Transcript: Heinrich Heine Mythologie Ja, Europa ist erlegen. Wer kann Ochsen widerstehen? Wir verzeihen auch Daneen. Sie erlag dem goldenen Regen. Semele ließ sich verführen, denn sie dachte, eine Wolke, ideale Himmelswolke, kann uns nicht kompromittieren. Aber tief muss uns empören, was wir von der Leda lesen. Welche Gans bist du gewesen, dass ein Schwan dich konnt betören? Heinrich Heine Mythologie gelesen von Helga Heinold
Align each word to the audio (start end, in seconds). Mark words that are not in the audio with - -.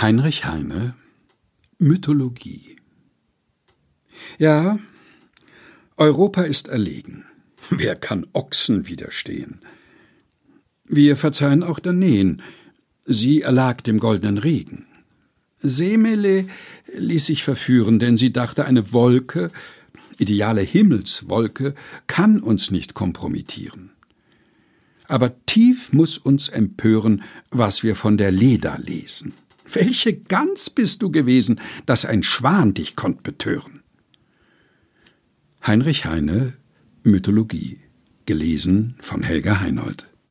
Heinrich 0.00 0.44
Heine 0.44 0.94
Mythologie 1.78 2.76
Ja, 4.38 4.80
Europa 5.96 6.42
ist 6.42 6.66
erlegen. 6.66 7.24
Wer 7.70 7.94
kann 7.94 8.26
Ochsen 8.32 8.88
widerstehen? 8.88 9.60
Wir 10.84 11.14
verzeihen 11.14 11.62
auch 11.62 11.78
Daneen. 11.78 12.42
Sie 13.06 13.42
erlag 13.42 13.82
dem 13.82 14.00
goldenen 14.00 14.38
Regen. 14.38 14.86
Semele 15.62 16.48
ließ 16.92 17.26
sich 17.26 17.44
verführen, 17.44 18.00
denn 18.00 18.16
sie 18.16 18.32
dachte, 18.32 18.64
eine 18.64 18.92
Wolke, 18.92 19.52
ideale 20.18 20.62
Himmelswolke, 20.62 21.76
kann 22.08 22.40
uns 22.40 22.72
nicht 22.72 22.94
kompromittieren. 22.94 23.92
Aber 25.06 25.32
tief 25.46 25.92
muss 25.92 26.18
uns 26.18 26.48
empören, 26.48 27.22
was 27.50 27.84
wir 27.84 27.94
von 27.94 28.16
der 28.16 28.32
Leda 28.32 28.76
lesen. 28.76 29.34
Welche 29.64 30.14
Gans 30.14 30.70
bist 30.70 31.02
du 31.02 31.10
gewesen, 31.10 31.60
dass 31.86 32.04
ein 32.04 32.22
Schwan 32.22 32.74
dich 32.74 32.96
konnt 32.96 33.22
betören? 33.22 33.82
Heinrich 35.66 36.04
Heine 36.04 36.54
Mythologie 37.02 37.80
gelesen 38.26 38.96
von 39.00 39.22
Helga 39.22 39.60
Heinold 39.60 40.06